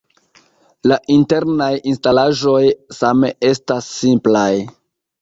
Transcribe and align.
La 0.91 0.97
internaj 1.15 1.69
instalaĵoj 1.93 2.65
same 3.03 3.33
estas 3.55 3.95
simplaj. 4.03 4.53